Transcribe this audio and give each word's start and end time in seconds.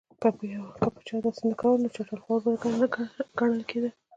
که 0.21 0.27
به 0.93 1.01
چا 1.07 1.15
داسې 1.23 1.43
نه 1.49 1.55
کول 1.61 1.75
نو 1.83 1.87
چټل 1.95 2.19
خور 2.23 2.39
به 2.43 2.51
ګڼل 3.39 3.61
کېده. 3.69 3.89